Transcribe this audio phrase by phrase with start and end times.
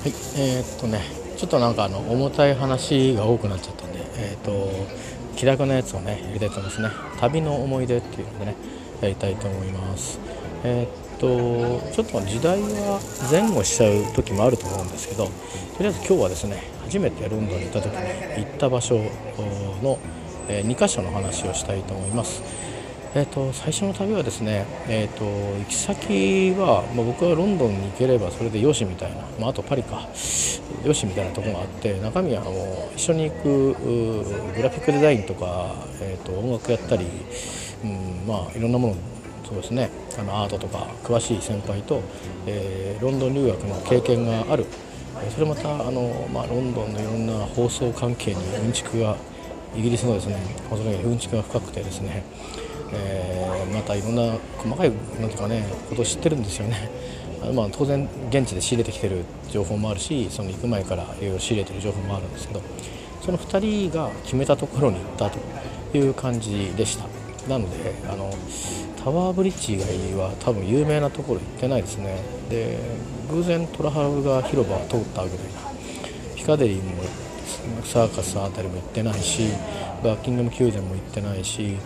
[0.00, 1.02] はいえー、っとね
[1.36, 4.70] ちょっとなんかあの重たい話が多くなっちゃったんでえー、っと
[5.36, 6.88] 気楽なやつをねやりたいと思いますね。
[7.20, 8.54] 旅の思い出っていうのでね
[9.02, 10.18] やりたいと思います。
[10.64, 12.98] えー、っとちょっと時代は
[13.30, 15.30] 前後しちゃう時もあると思うんですけどと
[15.80, 18.96] りあえず今日はですね初めてロンドンに行った時に行った場所
[19.82, 19.98] の、
[20.48, 22.42] え2箇所の話をしたいと思います。
[23.12, 30.08] えーと、最初の旅はですね、えーと、行き先は、まあ、僕はロンドンに行ければそれでよしみたいな、まあ、あとパリか。
[30.84, 37.06] よしみたいなところがあって中身はもう一緒に行くグラフィックデザインとか、えーと、音楽やったり、
[37.84, 38.94] うんまあ、いろんなもの
[39.44, 39.90] そうですね。
[40.16, 42.00] あのアートとか詳しい先輩と、
[42.46, 44.64] えー、ロンドン留学の経験がある。
[45.34, 49.16] それまたあの、まあ、ロンドンのいろんな放送関係にうんちくが
[49.76, 50.36] イギリスのですね
[50.70, 52.22] 放送関係にうんちくが深くてですね
[52.94, 54.90] えー、またいろんな細かい
[55.20, 56.90] なんていうかねことを知ってるんですよね。
[57.54, 62.60] まあ、当然現地で仕入れてきてる情報もあるしその行く前からいろいろ仕入れてる情報もあるんですけど
[63.22, 65.38] その2人が決めたところに行ったと
[65.96, 67.04] いう感じでした
[67.48, 68.30] なのであの
[69.02, 72.18] タワーブリッジ以外は多分有名なところ行ってないですね
[72.50, 72.78] で
[73.30, 75.60] 偶然トラハルガー広場を通ったぐらいな
[76.36, 77.02] ピカデリーも
[77.84, 79.48] サーカスあたりも行ってないし
[80.02, 81.76] バッキンガム宮殿も行ってないし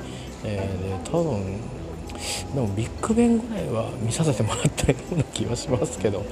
[0.45, 1.61] えー、で多分
[2.55, 6.25] でもビッグベンぐらいは見させてもらったような気はしますけど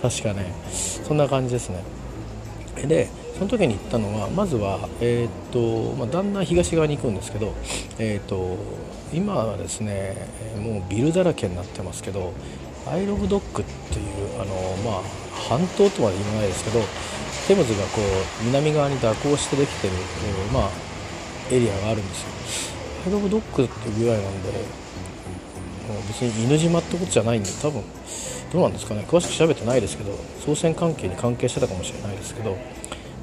[0.00, 0.52] 確かね。
[0.68, 1.82] そんな感じですね。
[2.86, 7.54] でその時に行ったのはまずは、えーとまあ、だんだん東側に行くんですけど、
[7.98, 8.56] えーと、
[9.12, 10.16] 今はですね
[10.60, 12.32] もうビルだらけになってますけど
[12.86, 14.54] アイロブドックっていうあの、
[14.84, 15.02] まあ、
[15.48, 16.80] 半島とは言わないですけど
[17.48, 19.94] テムズがこう南側に蛇行してできてる、
[20.52, 20.70] まあ、
[21.50, 22.81] エリアがあるんですよ。
[23.04, 24.48] ヘドブドッグってぐらいなんで
[26.08, 27.82] 別に犬島ってことじゃないんで多分
[28.52, 30.12] どうなんですかね詳しく調べてないですけど
[30.44, 32.56] 操船関係に関係してたかもしれないですけど、ま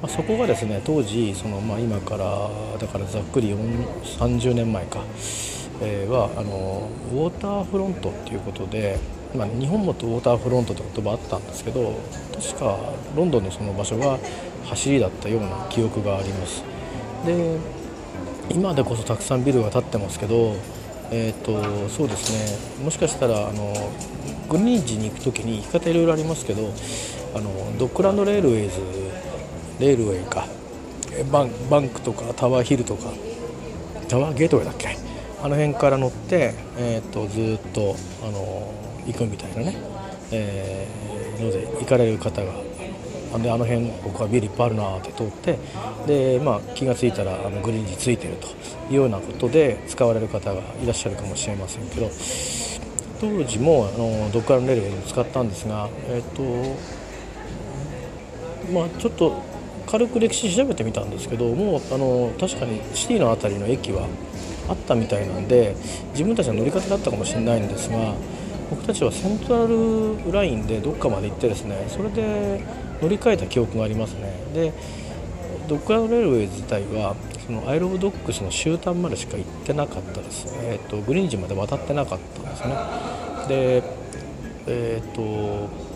[0.04, 5.02] あ、そこがですね当時その、まあ、今からだからざっくり30年前か、
[5.82, 8.98] えー、はあのウォーターフロントっていうことで、
[9.34, 11.94] まあ、日本もウォーターフロントって言葉あったんですけど
[12.34, 12.76] 確か
[13.16, 14.18] ロンドンのその場所が
[14.64, 16.62] 走りだったような記憶があります。
[17.24, 17.79] で
[18.50, 20.56] 今でこそたくさんビルが建ってますけど、
[21.10, 22.84] えーと、そうですね。
[22.84, 23.72] もしかしたらあの
[24.48, 26.72] グリーンジに行く時に行き方いろいろありますけど
[27.34, 28.80] あのドッグランドレールウェイズ
[29.78, 30.46] レールウェイか。
[31.32, 33.10] バンバンクとかタワーヒルとか
[34.08, 34.96] タワーゲートウェイだっけ？
[35.42, 38.72] あの辺から乗って、えーと、ずっとあの
[39.06, 39.76] 行くみたいなね、
[40.30, 42.52] えー、ので行かれる方が
[43.38, 45.58] であの辺僕はビルいっぱいあるなって通って
[46.06, 48.48] で、まあ、気が付いたらあのグリーンについてると
[48.92, 52.10] いうようなことで使われる方がいらっしゃるかもしれませんけど
[53.20, 56.42] 当時もあのドッグランレールを使ったんですが、えっと
[58.72, 59.42] まあ、ちょっと
[59.86, 64.06] 軽く歴史調べてみたんですけどもうあの確かにシティの辺りの駅は
[64.68, 65.74] あったみたいなんで
[66.12, 68.14] 自分たちの乗り方だったかもしれないんですが
[68.70, 72.60] 僕たちはセントラルラインでどっかまで行ってですねそれで
[73.02, 74.32] 乗り換えた記憶がありますね。
[74.54, 74.72] で
[75.68, 77.14] ドッグランドレールウェイ自体は
[77.46, 82.74] そのアイロブドッグスの終端までしか行ってなかったです、えーと、グリーンジまで渡ってなかったんですね。
[83.48, 83.82] で
[84.66, 85.90] えっ、ー、と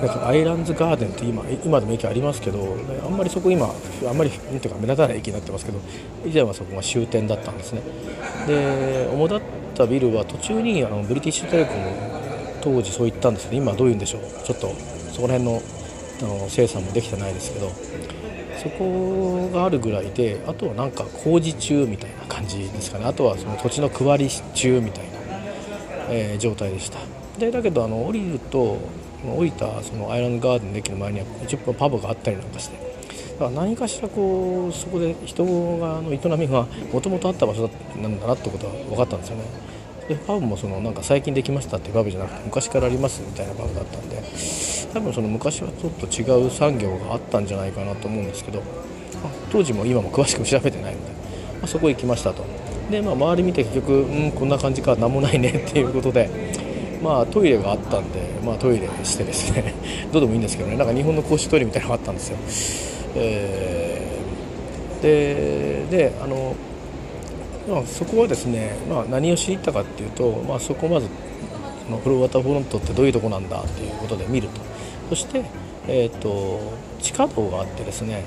[0.00, 3.66] なんかアイランズガーデンって今今でも駅ありますけどあんまりそこ今
[4.08, 5.78] あんまりなんていうか目立たない駅になってますけど
[6.24, 7.82] 以前はそこが終点だったんですね。
[8.46, 9.40] で主だっ
[9.74, 11.80] たビルは途中にあのブリティッシュテレコム
[12.62, 14.22] 当時そう言ったんですけど今どういうんでしょう。
[14.44, 14.68] ちょっと
[15.12, 15.62] そこら辺の
[16.20, 17.70] あの生産もできてないですけど
[18.62, 23.06] そこがあるぐらいであとはなんか工事中みたいな感じですかね。
[23.06, 25.10] あとはその土地の区割り中みたいな、
[26.10, 26.98] えー、状態でした。
[27.38, 28.78] でだけどあの降りると
[29.24, 32.76] 降りたそのアイランドガーデンの駅の前には一応パブがあったりなんかして
[33.38, 39.69] だから何かしらこうそこで人がの営みがもともとあった場所なんだなってことは分かったんですよね。
[40.10, 44.20] でパブもそのなんか最近できましたっていうパブじゃなくて昔からありますみたいなパブだったんで
[44.92, 48.64] 多分その昔はちょっと違う産業があったんじゃないかなと思うんですけど、ま
[49.30, 51.18] あ、当時も今も詳しく調べてないので、ま
[51.62, 52.44] あ、そこ行きましたと。
[52.90, 56.28] で、まあ、周り見て結局うんこんな感じか何もないねっていうことで
[57.00, 59.74] まあトイレがあったんで、まあ、トイレしてですね
[60.10, 62.36] どうでもいいんですけどねなんか日本の公衆トイレみたいなのがあったんですよ、
[63.14, 66.56] えー、でであの
[67.70, 71.08] まあ、そこはですね、まあ、何を知りたかっていうと、まあ、そこをまず
[71.86, 74.60] そのフローワターフロントってどういうとこなんだっていうことで見ると。
[75.08, 75.44] そして、
[75.88, 76.60] えーと、
[77.00, 78.24] 地下道があってですね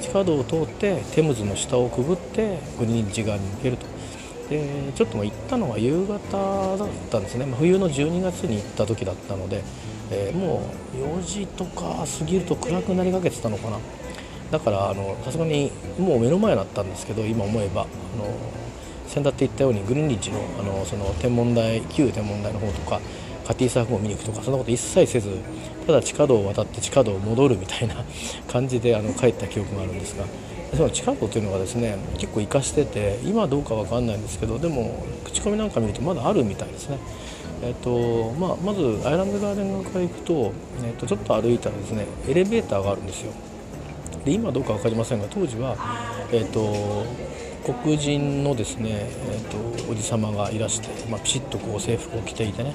[0.00, 3.86] 地下道を通ってテムズの下をくぐってグリーンジ側に行けると。
[4.50, 4.66] で
[4.96, 9.62] ちょっと行ったのは夕方だったんですね、まあ、冬の12月に行った時だったので
[10.10, 10.62] えー、も
[10.94, 13.78] う4時とか過ぎると暗くなりかけてたのかな。
[14.50, 14.94] だから
[15.24, 17.84] さすがにもう目の前だったんですけど今思えばあ
[18.18, 18.24] の
[19.10, 23.00] 先だって言ったようにグリーンリッジのあのその天文台旧天文台の方とか
[23.46, 25.38] カティーサーフを見に行くとかそんなこと一切せず
[25.86, 27.96] ただ地下道を渡って地下道を戻るみたいな
[28.46, 30.24] 感じであの帰った記憶があるんですが
[30.76, 36.98] その地下道というのがですね結構生かしてて今どうか分かんないんですけどでも口コミなんか見るとまだあるみたいですね。
[37.62, 40.52] えーとまあ、まずアイランドガーデン側から行くと,、
[40.82, 43.32] えー、とちょっと歩いたらですねエレベーターがあるんですよ
[44.24, 45.76] で今どうか分かりませんが当時は、
[46.32, 47.04] えーと、
[47.64, 52.74] 黒人のですね、えーと、おじ様がいらして、まあ、ピシッとこう制服を着ていてね、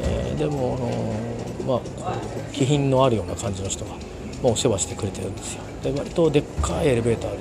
[0.00, 0.76] えー、でも、
[1.66, 2.16] あのまあ、
[2.52, 3.92] 気品のあるような感じの人が、
[4.42, 5.62] まあ、お世話してくれてるんですよ。
[5.82, 7.36] で割とでっかいエレベーターで、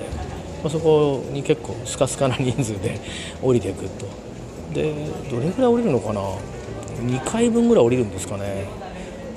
[0.64, 3.00] まあ、そこに結構スカスカな人数で
[3.42, 4.06] 降りていくと。
[4.74, 4.92] で
[5.30, 6.22] どれぐらい降りるのかな
[7.06, 8.66] ？2回分ぐらい降りるんですかね。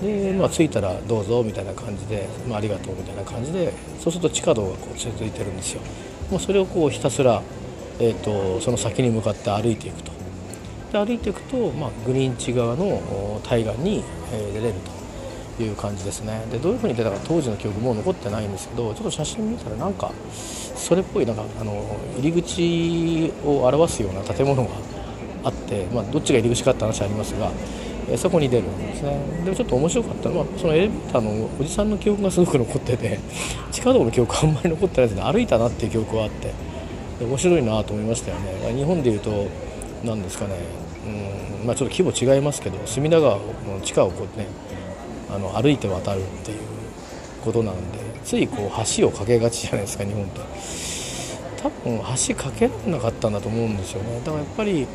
[0.02, 5.80] で、まあ、着いたらどうぞみたいな感じで、まあ、ありがとうみたいな感じでそうすると地下道がこう続いてるんですよ。
[6.30, 7.42] もうそれをこうひたすら、
[8.00, 10.12] えーと、その先に向かって歩いていくと。
[10.92, 14.74] で歩いていくと、まあ、グリーン地側の対岸に、え出れる
[15.56, 16.44] という感じですね。
[16.50, 20.10] でどういうふうに出たか当時の記憶もう残ってないんですけどちょっと写真見たらなんか
[20.74, 21.84] それっぽいなんかあの
[22.18, 24.70] 入り口を表すような建物が
[25.44, 27.50] あって、まあ、どっちが入り口かって話ありますが、
[28.16, 29.18] そこに出るんですね。
[29.44, 33.18] でもちょっと面白かったのはそのエレベーターのおじさんの記憶がすごく残ってて
[33.86, 35.22] 地下道の記憶あんまり残ってないですね。
[35.22, 36.52] 歩いたなっていう記憶はあって。
[37.20, 38.74] 面白いなと思いましたよね。
[38.74, 39.46] 日本でいうと
[40.02, 40.56] 何ですかね。
[41.60, 44.48] うんまあ、ちょっと規模違いますけど隅田川の地下をこうね
[45.30, 46.58] あの歩いて渡るっていう
[47.44, 50.40] ことなんでついこう橋を架けがちじゃないですか日本って。
[51.62, 54.18] 多分橋架けられなかったんだと思うんですよね。
[54.24, 54.86] だからやっぱり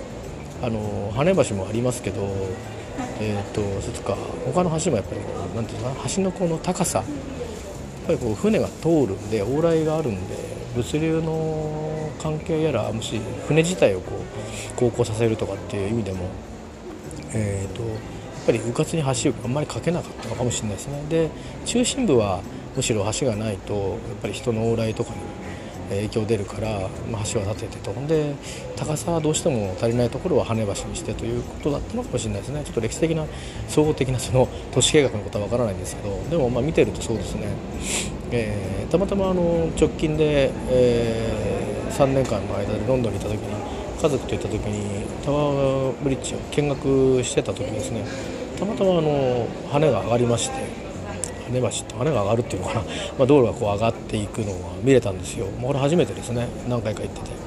[0.62, 2.28] あの羽橋もありますけど、
[3.22, 5.22] えーと、それとか他の橋もやっぱり
[5.56, 7.06] なんていうかな橋のこの高さ
[8.06, 10.36] ぱりこう船が通るんで往来があるんで
[10.76, 16.20] 物流の関係やらもし船自体をこう航行させるとかっていう意味でも、
[17.34, 17.92] えーと、やっ
[18.46, 21.04] ぱり迂闊に橋をあんまりかけなかったのかもしれないですね。
[21.10, 21.30] で
[21.66, 22.42] 中心部は
[22.76, 25.18] むしろ橋がないとやっぱり人の往来とかに
[25.96, 27.92] 影響出るから、まあ、橋は立ててと。
[28.08, 28.34] で
[28.76, 32.64] 高さはどうしても足りないところは跳ね橋にしてということだったのかもしれないですね。
[32.64, 33.26] ちょっと歴史的な
[33.68, 37.48] 総合的なその都市計画のことは分からないんですけどでもまあ見てるとそうですね、
[38.32, 43.40] えー、たまたまあの直近で、えー、3年間の間でロンドンにいた時に
[44.02, 48.04] 家族と行った時にタワーブリッジを見学してた時にですね。
[48.62, 50.81] たまたまあの羽が上がりまして
[51.52, 52.82] 根橋って羽が上がるっていうのかな、
[53.20, 54.54] まあ、道路がこう上がっていくのが
[54.84, 56.48] 見れたんですよ、まあ、これ初めてですね。
[56.68, 57.42] 何回か行ってて。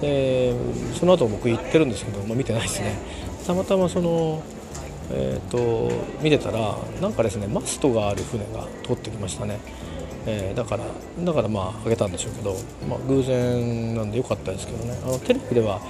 [0.00, 0.54] で
[0.94, 2.96] その後僕行ってるんですけど、まあ、見てないですね。
[3.46, 4.42] たまたまその
[5.10, 5.90] えーと、
[6.20, 9.58] 見てたらなんかですねマストがある船が通ってきましたね、
[10.30, 10.84] えー、だから
[11.24, 12.54] だからまああげたんでしょうけど、
[12.88, 14.98] まあ、偶然なんでよかったですけどね。
[15.04, 15.80] あのテレビでは、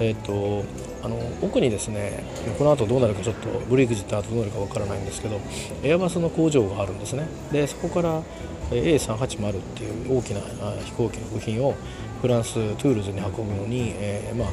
[0.00, 0.64] えーと
[1.06, 2.24] あの奥にですね
[2.58, 5.40] この後どうなるかちょっとブレイクジットどうなるかわからないんですけど
[5.84, 7.28] エアバスの工場があるんですね。
[7.52, 8.22] でそこから
[8.70, 10.40] A380 っていう大きな
[10.84, 11.74] 飛行機の部品を
[12.20, 14.48] フランストゥールズに運ぶのに、えー、まあ、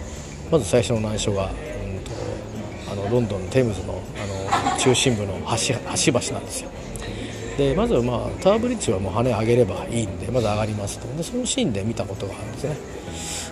[0.52, 1.52] まず最初の難所が、うん
[2.04, 2.12] と、
[2.92, 4.00] あのロンドンテムズの
[4.64, 6.70] あの中心部の橋橋橋なんですよ。
[7.58, 11.08] でまずは、まあ、タワーブリッジはもう羽上げればいいんでまず上がりますと。
[11.16, 12.78] でそのシーンで見たことがあるんですね。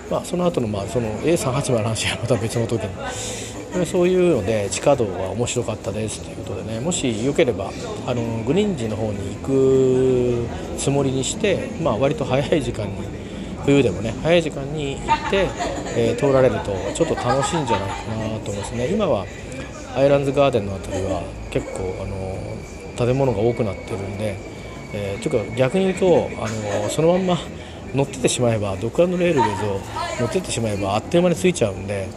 [0.10, 3.62] まあ、その後のまあその A380 の話はまた別の時に。
[3.86, 6.82] そういうので地下道が面白かったですということでね。
[6.82, 7.72] もしよければ
[8.06, 10.46] あのグリーン寺の方に行く
[10.78, 12.94] つもりにして、まあ、割と早い時間に
[13.66, 15.48] 冬でもね早い時間に行って、
[15.96, 18.88] えー、通られるとちょっと楽しいんじゃないかなと思いますね。
[18.88, 19.26] 今は
[19.96, 22.51] アイランズガーデンの辺りは結構あの
[23.06, 24.38] 建物が多くなってるんで、
[24.94, 26.50] えー、ちょっと逆に言うとあ
[26.84, 27.38] のそのまんま
[27.94, 29.80] 乗っててしまえばドッグランドレールウェイズを
[30.20, 32.08] 乗ってってしまえばあっという間に着いちゃうんで、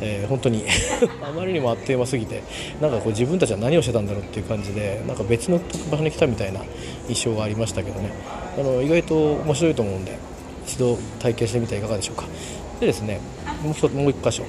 [0.00, 0.64] えー、本当に
[1.22, 2.42] あまりにもあっという間すぎて
[2.80, 6.60] なんかこう自分たちは何をしてたんだろうっていう感じでなんか別の場所に来たみたいな
[7.08, 8.10] 印象がありましたけどね。
[8.56, 10.16] あの意外と面白いと思うんで
[10.64, 12.26] 一度体験してみてはいかがでしょうか。
[12.78, 13.20] でですね
[13.62, 14.44] もう一もう一箇所、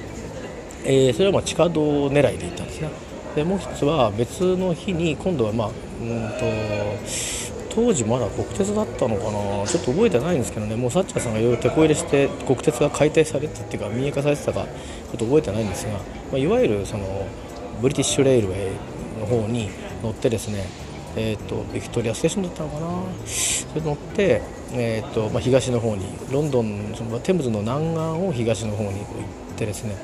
[0.84, 2.88] えー、それはま地下道狙いで行ったんですね。
[3.36, 6.44] でもう一つは別の日に今度はまあうんと
[7.68, 9.66] 当時まだ国鉄だったのかな。
[9.66, 10.76] ちょっと覚えてないんですけどね。
[10.76, 14.68] もうサッチャーさんがいろいろ手こ入れして国鉄が解体されてっていうか民営化されてたかちょ
[15.16, 15.98] っと覚えてないんですが、ま
[16.36, 17.26] あ、いわゆるその
[17.82, 19.68] British Railway の方に
[20.02, 20.64] 乗ってですね
[21.18, 22.88] えーと、ビクトリアステーションだったのかな。
[23.24, 24.42] それ乗って、
[24.74, 29.04] えーとまあ、東の方にロンドンそのテムズの南岸を東の方に行っ
[29.56, 29.96] てですね。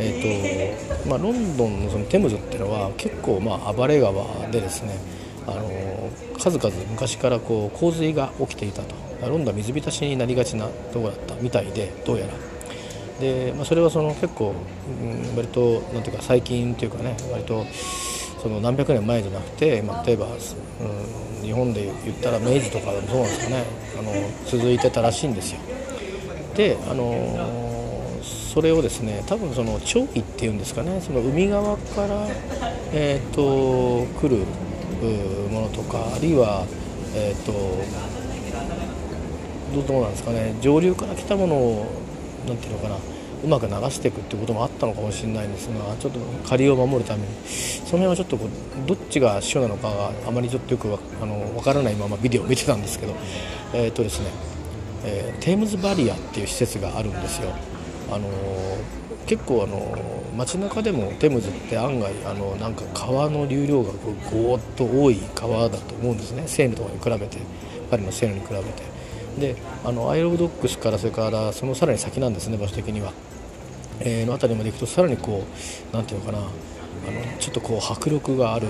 [0.00, 4.96] えーとまあ、ロンドンのそのテムズっていうのは結構まあ暴れ川でですね
[5.46, 9.08] あの数々昔からこう洪水が起きていたと。
[9.26, 12.34] ロンドンは水浸しになりがちなところだったみたいでどうやら。
[13.20, 14.54] で、まあ、それはその結構、
[15.02, 17.64] うん、割となんていうか最近というかね割と
[18.40, 23.64] その何百年前じゃなくて、まあ、例えば、うん、日本で言ったら明治とかでもそうなんですかね。
[23.98, 24.12] あの
[24.46, 25.60] 続いてたらしいんですよ。
[26.54, 27.67] であの
[28.48, 32.26] それをですね多分その潮位っていうんですかねその海側から、
[32.92, 34.38] えーと、来る
[35.50, 36.66] ものとかあるいは、
[37.14, 37.52] えーと、
[39.86, 41.86] どうなんですかね上流から来たものを
[42.48, 42.96] なんていうのかな
[43.44, 50.88] うまく流していくっていうこともあったのかもしれないんですがちょっと下流を守るためにその辺はちょっとこうどっちが主なのかがあまりちょっとよく
[51.22, 53.14] あの分からないままビデオを見てたんですけど
[53.74, 54.30] えっ、ー、とですね、
[55.04, 57.52] えー、テームズバリアっていう施設があるんですよ。
[58.10, 58.28] あの
[59.26, 59.96] 結構あの
[60.36, 66.44] 街中でもテムズって案外あのなんか川の流量がこうゴーッと多い川だと思うんですね。
[66.46, 67.38] セーヌとかに比べて。
[67.90, 69.52] パリのセーヌに比べて。
[69.54, 73.12] であのアイロブドッグスからそれからそのさらに先なんですね場所的には、
[74.00, 75.44] えー、の辺りまで行くとさらにこ
[75.92, 76.44] う何て言うのかな。
[76.44, 78.66] あのちょっとこう迫力がある。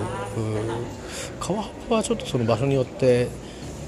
[1.40, 3.28] 川幅はちょっとその場所によって、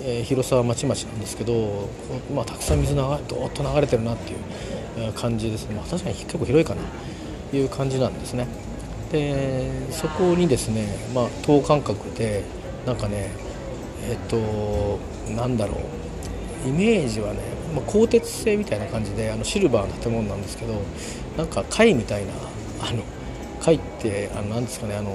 [0.03, 1.89] えー、広さはまちまちなんですけど、
[2.35, 4.39] まあ、たくさん水がどーっと流れてるなっていう。
[5.13, 6.83] 感じですね、まあ、確かに結構広いかな。
[7.51, 8.47] という感じなんですね。
[9.11, 12.45] でそこにですね、まあ、等間隔で
[12.87, 13.31] なんかね
[14.09, 14.99] えっ、と
[15.33, 16.01] なんだろう。
[16.67, 17.41] イメージはね、
[17.75, 20.75] まあ、鋼鉄製みたいな感じであのシルバーの建物なんですけど
[21.37, 22.33] なんか貝みたいな
[22.83, 23.03] あの
[23.63, 25.15] 貝ってあのなんですかねあの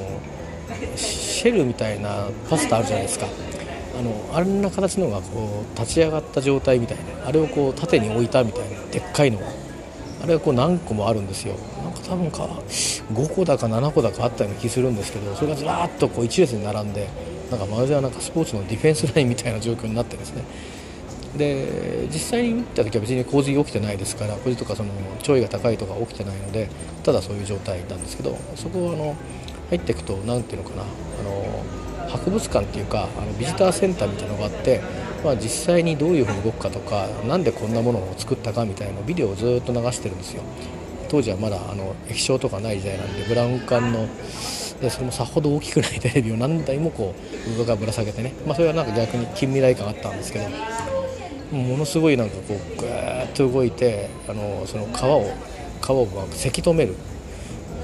[0.95, 3.27] シェルみたいなパスタあるじゃないですか。
[3.97, 9.64] あのあんな形のがこう立ち上がった状態みたいなあれをこう縦に置いたみたいなでっかいのが。
[10.25, 11.53] あれがこう何個もあるんですよ。
[11.83, 12.49] なんか多分か
[13.13, 17.07] 5個だか7個だかあったような気するんですけどそれがずらっとこう一列に並んで
[17.51, 20.43] なんかまるでなんかスポーツのディフェンスラインみたいな状況になってですね。
[21.37, 24.89] で実際に見た時は別に洪水起きてないですから洪水とかその
[25.21, 26.69] 潮位が高いとか起きてないので
[27.03, 29.15] ただそういう状態なんですけどそこをあの
[29.69, 30.85] 入っていくと何ていうのかなあ
[31.23, 34.81] の博物館っていうかあのビジターセンターみたいなのがあって、
[35.25, 40.43] まあ、実際にどういうふうに動くかとか何でこんなものを作ったかみたいなビデオをずっと流してるんですよ。
[41.09, 44.07] 当時はまだあの液晶とかない時代なんでブラウン管の
[44.81, 47.15] でそれもさほど大きくないテレビを何台もこ
[47.47, 50.49] う上がぶら下げてね、まあ、それはなんか逆に近未来感あったんですけど
[51.57, 55.31] ものすごいなんかこうぐーっと動いてあのその川を
[55.81, 56.95] 川をせき止める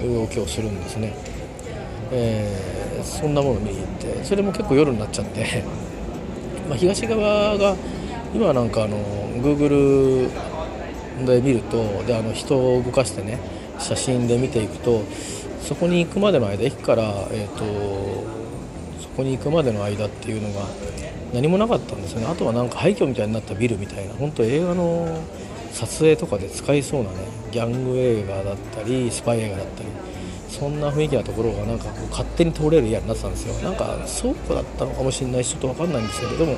[0.03, 1.15] 動きをするんですね、
[2.11, 5.90] えー、そんなもの見に行ってそれも結構夜になっちゃって。
[6.71, 7.75] まあ東側が
[8.33, 8.97] 今なんかあの
[9.43, 10.29] Google
[11.25, 13.39] で見るとであの人を動かしてね
[13.77, 15.01] 写真で見ていくと
[15.59, 18.31] そこに行くまでの間駅から、えーと
[19.01, 20.65] そこに行くまでの間っていうのが
[21.33, 22.27] 何もなかったんですよね。
[22.27, 25.21] あとはなんか廃墟みたいになったビルみたいな本当映画の
[25.73, 27.17] 撮影とかで使いそうなね
[27.51, 29.89] ギャング映画だったりスパイ映画だったり
[30.51, 33.53] そんな雰囲気なところがなんかこう勝手に通れる家になってたんですよ。
[33.63, 36.57] なんか倉庫だったのかもしれないしちょっと分かんないんですけどでも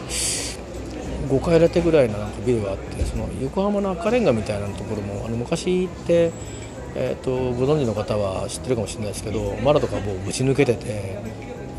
[1.29, 6.31] 5階建てぐらいのなんかビルがあってその横浜の赤レンガみたいなところもあの昔って
[6.95, 11.17] えーと、ご存知の方は知ってるかもしれないですけどマラとかもうぶち抜けてて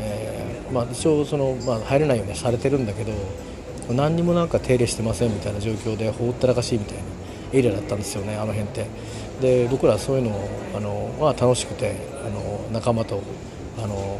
[0.01, 3.13] えまあ、一応その、まあ、入れないようにされてるんだけど
[3.93, 7.03] 何にもなんか手入れしてませんみたいな状況でほったらかしいみたいな
[7.53, 8.87] エリアだったんですよねあの辺って。
[9.41, 13.21] で僕らそういうのをあの、まあ、楽しくてあの仲間と
[13.77, 14.19] あのこ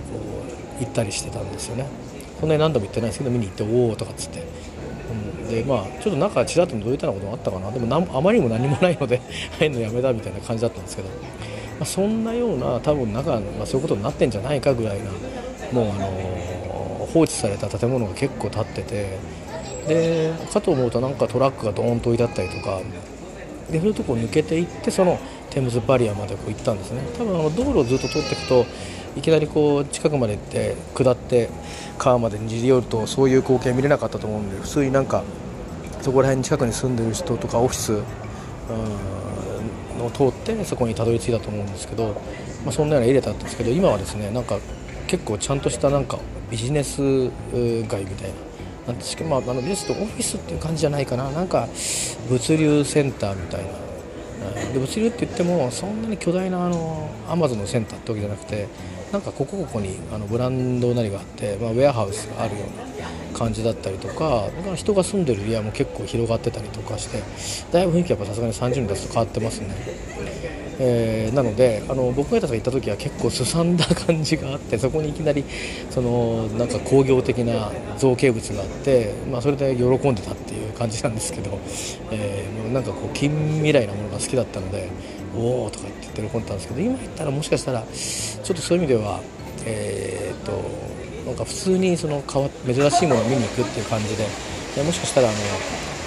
[0.79, 1.87] う行ったりしてたんですよね。
[2.39, 4.43] そんなに何度も行ってないですけど見に行っておおとかっつって、
[5.41, 7.71] うん、でまあちょっと中ちらっと覗いったようなこともあったかな。
[7.71, 9.21] でもあまりにも何もないので
[9.57, 11.15] 入るのやめたみたいな感じだったんですけど、ま
[11.81, 15.05] あ、そんなような多分中、まあ、そういうことになってんじゃないかぐらいな
[15.71, 19.45] もうあの放置された建物が結構建ってて。
[19.87, 22.81] でかと思うとなんかトラックがドーンと置いてあったりとか
[23.71, 25.19] でそういうとこを抜けていってその
[25.49, 27.01] テムズバリアまでこう行ったんですね。
[27.17, 28.65] 多分あの道路をずっと通っていくと
[29.15, 31.49] いきなりこう近くまで行って下って
[31.97, 35.23] 川までにじり寄るとそういう光景見れなかったと思うんで普通になんか
[36.01, 37.93] そこら辺近くに住んでる人とかオフィス
[40.03, 42.21] を通ってそこにたどり着いたと思うんですけど、
[42.63, 44.59] まあ、そんなようなエリアだったんですけど今はですねなんか
[45.07, 46.19] 結構ちゃんとしたなんか
[46.51, 48.05] ビジネス街みたいな
[48.87, 51.29] なんですけど、まあ、あのビジネスとオフィスっていう感じじゃないかな。
[51.31, 51.67] なんか
[52.29, 53.85] 物流センターみたいな。
[54.73, 58.67] で物流って言ってもそんなに巨大なあのアマゾンのセンターってわけじゃなくて
[59.11, 67.23] なんかここここにあのブランドなりがあって、まあ、ウェアハウスがあるような感じだったりとかか人が住んでる家も結構広がってたりとかして
[67.71, 69.75] だいぶ雰囲気やっぱさすがに30年経つと変わってますね。
[70.79, 75.43] えー、なのであの僕が行った時は結構すさんだ感じがあってそこにいきなり
[75.89, 81.59] そのなんか工業的な造形物があって、まあ、それで喜んでたっていう感じなんですけど、
[82.11, 84.89] えー、なんかこう近未来なものが好きだったので
[85.35, 89.21] おおとか言って喜んでたんですけど今言ったらもしかしたらちょっとそういう意味では
[89.65, 90.51] えー、っと
[91.25, 95.37] なんか普通にその珍しいものを見に行くっていう感じでもしかしたらあの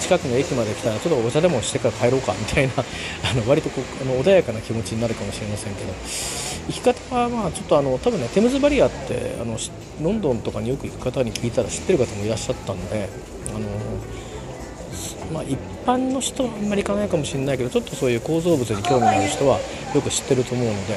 [0.00, 5.92] 近くの駅まで来たらちょっとお茶でもしてから帰ろうかみたいな あの割とこうあの穏やかな気持ちになるかもしれませんけど。
[6.68, 9.56] 行き方はまあちょっとあの多分ねテムズバリアってあの
[10.02, 13.08] ロンドンとかによく行く方に聞いたら知ってる方もいらっしゃったんで
[13.48, 13.60] あの
[15.32, 19.58] まあ、一般の人はあんまり行かないかもしれないけどちょっとそういう構造物に興味のある人は
[19.94, 20.94] よく知ってると思うので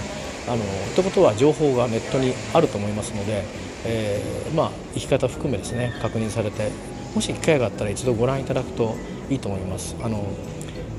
[0.47, 0.63] あの
[0.95, 3.43] ということは情報がネットにあると思いますので、
[3.85, 6.71] えー、まあ、生き方含めですね確認されて
[7.15, 8.95] もし機会があったら一度ご覧いただくと
[9.29, 9.95] いいと思います。
[10.01, 10.23] あの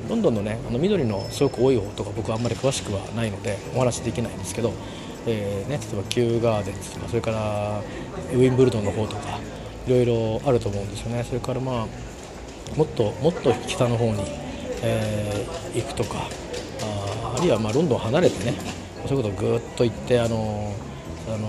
[0.09, 4.73] ロンドンのねあの緑のすごく多い方とか僕はあんまり詳しくはないのでお話できないんですけど、
[5.26, 7.81] えーね、例えば Kew Gardens とかそれから
[8.33, 9.38] ウィンブルドンの方とか
[9.87, 11.25] いろいろあると思うんですよね。
[11.25, 11.87] それからまあ
[12.76, 14.23] もっともっと北の方に、
[14.83, 16.28] えー、行くとか
[16.83, 18.54] ああるいはまあロンドン離れてね
[19.07, 20.73] そういうことをぐっと行ってあの
[21.28, 21.49] あの、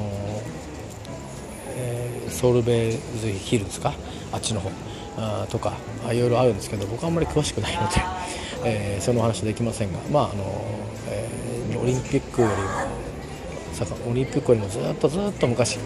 [1.76, 2.03] えー、
[2.34, 3.00] ソルベイズ
[3.32, 3.94] ヒルズか？
[4.32, 4.70] あっちの方。
[5.16, 5.74] あとか
[6.12, 8.02] いろいろあるんですけど僕はあんまり詳しくないので、
[8.66, 10.66] えー、その話できませんが、まああの
[11.08, 15.78] えー、オリンピックよりもオリンピックよりもずっとずっと昔、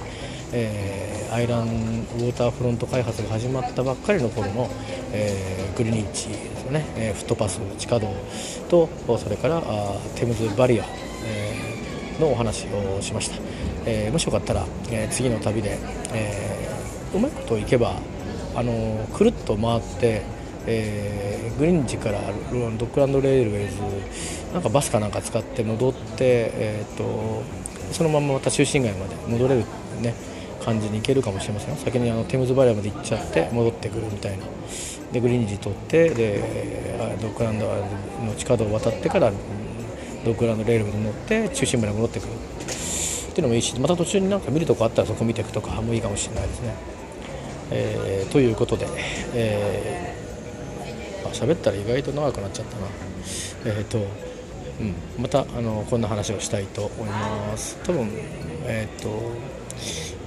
[0.54, 4.70] えー、アイランウォーターフロント開発が始まったばっかりの頃の、
[5.12, 8.08] えー、グリニッチですよね、えー、フットパス地下道
[8.70, 10.86] とそれからあテムズバリア、
[11.26, 13.36] えー、のお話をしました、
[13.90, 15.78] えー、もしよかったら、えー、次の旅で、
[16.14, 17.96] えー、うまいこといけば
[18.54, 20.24] あのくるっと回って、
[20.66, 22.20] えー、グリーンジから
[22.78, 23.80] ドッグランドレールウェイズ
[24.54, 27.44] なんかバスかなんか使って戻って、えーと、
[27.94, 29.62] そのまままた中心街まで戻れる、
[30.02, 30.14] ね、
[30.64, 34.46] 感じに行けるかもしれません先にあのテムズバリアまで行っちゃって戻ってくるみたいな。
[35.14, 37.66] でグリーンジ取ってでドッグランド
[38.26, 39.32] の地下道を渡ってから
[40.26, 42.57] ドッグランドレールに乗って中心まで戻ってくる。
[43.38, 46.74] っていうのもいいしまた途中になんか見るとこあったらそこ見ていくとかもいいかもしれないですね。
[47.70, 48.88] えー、ということで、
[49.36, 52.88] えー、あ喋ったら意外と長くなっちゃったな、
[53.66, 58.10] えーとうん、またあのこんな話をしたいと思います多分、
[58.64, 59.10] えーと、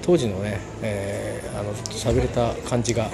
[0.02, 3.10] 当時のね、えー、あの喋れた感じが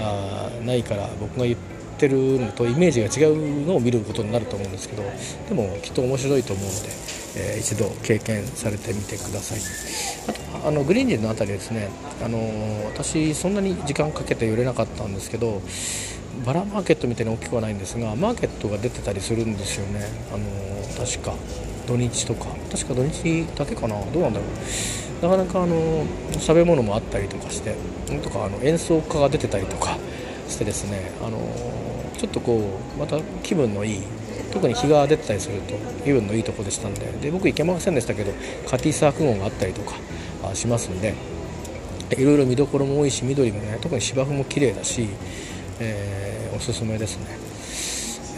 [0.00, 1.58] あないから僕が言っ
[1.98, 5.04] てるのとイメージが違うのを見ることになると思うんですけど
[5.48, 9.58] でもきっと面白いと思うので、えー、一度経験されてみてください。
[10.28, 11.88] あとあのグリーンジンの辺りですね、
[12.24, 12.38] あの
[12.86, 15.62] 私、そんなに時間かけて寄れなかったんですけど
[16.44, 20.00] バラマーケットみたいに大きくはないんですがマーケットが出てたりするんですよね、
[20.32, 21.34] あの確か
[21.86, 22.46] 土日とか。
[22.72, 23.94] 確か土日だけかな。
[24.12, 25.22] どうなんだろう。
[25.22, 27.74] なかなかあの食べ物もあったりとかして
[28.22, 29.96] とかあの演奏家が出てたりとか
[30.48, 31.38] してですね、あの
[32.18, 34.00] ちょっとこうまた気分のいい
[34.56, 37.06] 特に日が出てたりすると気分のいいとこでしたんで。
[37.20, 38.32] で僕行けませんでしたけど
[38.66, 39.94] カティサーク号があったりとか
[40.54, 41.14] しますんで
[42.16, 45.08] いろいろ見どころも多いし緑もね特に芝生も綺麗だし、
[45.78, 47.26] えー、おすすめですね。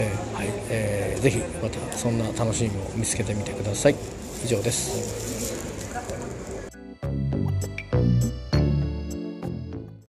[0.01, 0.47] えー、はい。
[0.69, 3.95] えー、ぜひまたそんな楽しみを見つけてみてください。
[4.43, 5.48] 以上です。